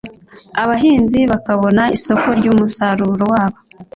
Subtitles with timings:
[0.61, 3.57] abahinzi bakabona isoko ry'umusaruro wabo